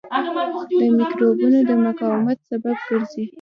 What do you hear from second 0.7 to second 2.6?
د مکروبونو د مقاومت